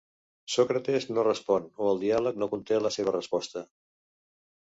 Sòcrates 0.53 1.03
no 1.17 1.25
respon, 1.27 1.67
o 1.83 1.91
el 1.91 2.01
diàleg 2.05 2.41
no 2.43 2.49
conté 2.55 2.81
la 2.85 2.93
seva 2.97 3.15
resposta. 3.19 3.65